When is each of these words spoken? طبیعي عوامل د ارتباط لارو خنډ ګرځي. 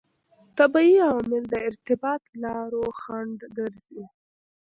طبیعي 0.57 0.95
عوامل 1.09 1.43
د 1.49 1.55
ارتباط 1.69 2.23
لارو 2.43 2.83
خنډ 3.01 3.39
ګرځي. 3.57 4.03